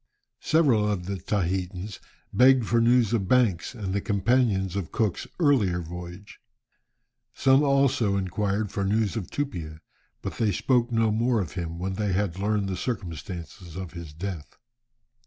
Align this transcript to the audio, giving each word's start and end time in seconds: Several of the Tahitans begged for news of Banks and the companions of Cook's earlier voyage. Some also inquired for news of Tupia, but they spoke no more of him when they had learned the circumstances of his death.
Several 0.41 0.91
of 0.91 1.05
the 1.05 1.17
Tahitans 1.17 1.99
begged 2.33 2.65
for 2.65 2.81
news 2.81 3.13
of 3.13 3.27
Banks 3.27 3.75
and 3.75 3.93
the 3.93 4.01
companions 4.01 4.75
of 4.75 4.91
Cook's 4.91 5.27
earlier 5.39 5.79
voyage. 5.79 6.39
Some 7.35 7.61
also 7.61 8.17
inquired 8.17 8.71
for 8.71 8.83
news 8.83 9.15
of 9.15 9.29
Tupia, 9.29 9.79
but 10.23 10.37
they 10.39 10.51
spoke 10.53 10.91
no 10.91 11.11
more 11.11 11.39
of 11.39 11.51
him 11.51 11.77
when 11.77 11.93
they 11.93 12.13
had 12.13 12.39
learned 12.39 12.67
the 12.67 12.75
circumstances 12.75 13.75
of 13.75 13.93
his 13.93 14.11
death. 14.11 14.57